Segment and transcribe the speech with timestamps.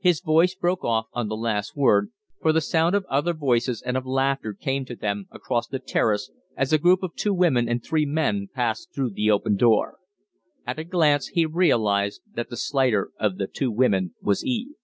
[0.00, 3.96] His voice broke off on the last word, for the sound of other voices and
[3.96, 7.80] of laughter came to them across the Terrace as a group of two women and
[7.80, 9.98] three men passed through the open door.
[10.66, 14.74] At a glance he realized that the slighter of the two women was Eve.